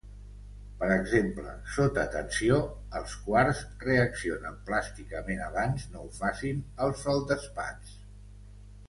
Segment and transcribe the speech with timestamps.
[0.77, 2.57] Per exemple, sota tensió,
[2.99, 7.95] el quars reacciona plàsticament abans no ho facin els feldespats.